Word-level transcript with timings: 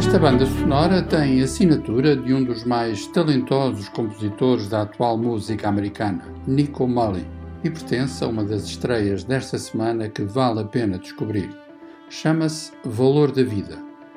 Esta 0.00 0.18
banda 0.18 0.46
sonora 0.46 1.02
tem 1.02 1.42
assinatura 1.42 2.16
de 2.16 2.32
um 2.32 2.42
dos 2.42 2.64
mais 2.64 3.06
talentosos 3.08 3.86
compositores 3.90 4.66
da 4.66 4.80
atual 4.80 5.18
música 5.18 5.68
americana, 5.68 6.24
Nico 6.46 6.88
Mulley, 6.88 7.26
e 7.62 7.68
pertence 7.68 8.24
a 8.24 8.26
uma 8.26 8.42
das 8.42 8.64
estreias 8.64 9.24
desta 9.24 9.58
semana 9.58 10.08
que 10.08 10.22
vale 10.22 10.60
a 10.60 10.64
pena 10.64 10.98
descobrir. 10.98 11.50
Chama-se 12.08 12.72
Valor 12.82 13.30
da 13.30 13.42
Vida. 13.42 13.76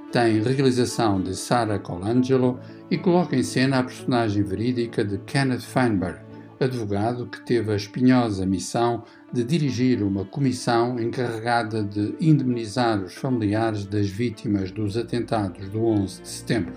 Tem 0.09 0.41
realização 0.41 1.21
de 1.21 1.35
Sarah 1.35 1.77
Colangelo 1.77 2.57
e 2.89 2.97
coloca 2.97 3.35
em 3.35 3.43
cena 3.43 3.79
a 3.79 3.83
personagem 3.83 4.41
verídica 4.41 5.03
de 5.03 5.17
Kenneth 5.17 5.63
Feinberg, 5.63 6.21
advogado 6.59 7.27
que 7.27 7.41
teve 7.41 7.71
a 7.71 7.75
espinhosa 7.75 8.45
missão 8.45 9.03
de 9.31 9.43
dirigir 9.43 10.03
uma 10.03 10.25
comissão 10.25 10.99
encarregada 10.99 11.83
de 11.83 12.15
indemnizar 12.19 13.01
os 13.01 13.15
familiares 13.15 13.85
das 13.85 14.07
vítimas 14.07 14.71
dos 14.71 14.95
atentados 14.97 15.67
do 15.69 15.83
11 15.85 16.21
de 16.21 16.27
setembro. 16.27 16.73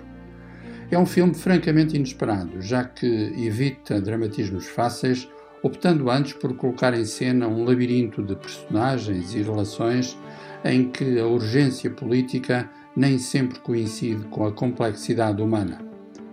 É 0.90 0.98
um 0.98 1.06
filme 1.06 1.34
francamente 1.34 1.96
inesperado, 1.96 2.60
já 2.60 2.84
que 2.84 3.06
evita 3.36 4.00
dramatismos 4.00 4.66
fáceis, 4.66 5.28
optando 5.62 6.10
antes 6.10 6.32
por 6.34 6.54
colocar 6.56 6.94
em 6.94 7.04
cena 7.04 7.48
um 7.48 7.64
labirinto 7.64 8.22
de 8.22 8.36
personagens 8.36 9.34
e 9.34 9.42
relações 9.42 10.16
em 10.64 10.88
que 10.90 11.18
a 11.18 11.26
urgência 11.26 11.90
política 11.90 12.70
nem 12.96 13.18
sempre 13.18 13.58
coincide 13.58 14.24
com 14.26 14.46
a 14.46 14.52
complexidade 14.52 15.42
humana. 15.42 15.78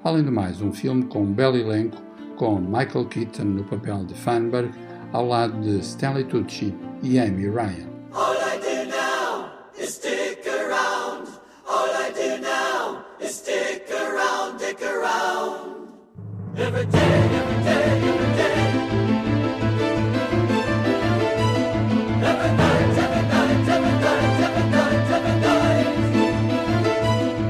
Além 0.03 0.23
do 0.23 0.31
mais, 0.31 0.61
um 0.61 0.71
filme 0.71 1.03
com 1.05 1.23
um 1.23 1.33
belo 1.33 1.57
elenco, 1.57 2.01
com 2.37 2.59
Michael 2.59 3.05
Keaton 3.05 3.43
no 3.43 3.63
papel 3.63 4.05
de 4.05 4.13
Feinberg, 4.13 4.71
ao 5.11 5.27
lado 5.27 5.59
de 5.61 5.79
Stanley 5.79 6.25
Tucci 6.25 6.73
e 7.01 7.19
Amy 7.19 7.47
Ryan. 7.47 7.87
All 8.13 8.35
I 8.35 8.57
do 8.59 8.85
now 8.89 9.03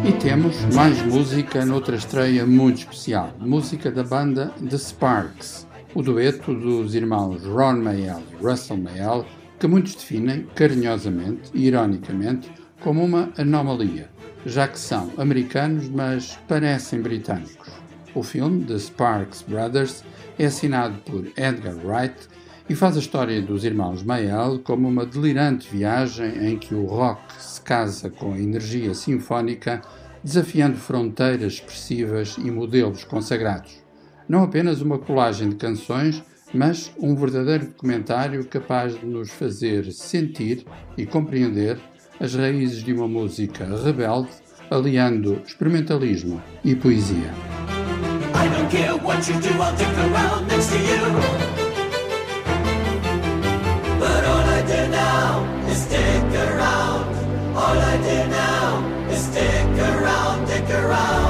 E 0.06 0.12
temos 0.20 0.60
mais 0.74 1.02
música 1.06 1.66
noutra 1.66 1.96
estreia 1.96 2.46
muito 2.46 2.80
especial. 2.80 3.34
Música 3.40 3.92
da 3.92 4.04
banda 4.04 4.52
The 4.70 4.78
Sparks 4.78 5.68
o 5.96 6.02
dueto 6.02 6.54
dos 6.56 6.96
irmãos 6.96 7.44
Ron 7.44 7.78
Mayall 7.78 8.24
e 8.32 8.44
Russell 8.44 8.78
Mayall, 8.78 9.26
que 9.60 9.68
muitos 9.68 9.94
definem, 9.94 10.48
carinhosamente 10.56 11.52
e 11.54 11.68
ironicamente, 11.68 12.52
como 12.82 13.04
uma 13.04 13.32
anomalia, 13.38 14.10
já 14.46 14.68
que 14.68 14.80
são 14.80 15.12
americanos, 15.18 15.88
mas 15.90 16.40
parecem 16.48 17.00
britânicos. 17.02 17.70
O 18.16 18.24
filme, 18.24 18.64
The 18.66 18.80
Sparks 18.80 19.44
Brothers, 19.48 20.04
é 20.38 20.46
assinado 20.46 20.98
por 21.06 21.26
Edgar 21.38 21.76
Wright 21.86 22.16
e 22.70 22.76
faz 22.76 22.96
a 22.96 23.00
história 23.00 23.42
dos 23.42 23.64
irmãos 23.64 24.04
Mayall 24.04 24.60
como 24.60 24.88
uma 24.88 25.06
delirante 25.06 25.70
viagem 25.70 26.50
em 26.50 26.58
que 26.58 26.74
o 26.74 26.86
rock 26.86 27.22
se 27.38 27.62
casa 27.62 28.10
com 28.10 28.34
a 28.34 28.40
energia 28.40 28.94
sinfónica, 28.94 29.82
desafiando 30.24 30.78
fronteiras 30.78 31.54
expressivas 31.54 32.38
e 32.38 32.50
modelos 32.50 33.04
consagrados 33.04 33.84
não 34.28 34.44
apenas 34.44 34.82
uma 34.82 34.98
colagem 34.98 35.50
de 35.50 35.56
canções, 35.56 36.24
mas 36.54 36.92
um 37.00 37.16
verdadeiro 37.16 37.68
documentário 37.68 38.46
capaz 38.46 39.00
de 39.00 39.06
nos 39.06 39.30
fazer 39.30 39.92
sentir 39.92 40.66
e 40.98 41.06
compreender 41.06 41.80
as 42.20 42.36
raízes 42.36 42.84
de 42.84 42.94
uma 42.94 43.08
música 43.08 43.66
rebelde, 43.84 44.30
aliando 44.70 45.42
experimentalismo 45.46 46.42
e 46.64 46.76
poesia. 46.76 47.32
I 48.36 48.50
don't 48.50 48.70
care 48.70 48.94
what 49.04 49.30
you 49.30 49.40
do, 49.40 49.50
I'll 49.50 50.42
next 50.46 50.70
to 50.70 50.78
you. 50.78 51.63
Stick 59.16 59.78
around, 59.78 60.48
stick 60.48 60.70
around. 60.72 61.23